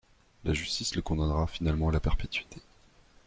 [0.45, 2.59] La justice le condamnera finalement à la perpétuité.